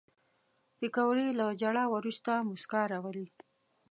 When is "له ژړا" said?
1.39-1.85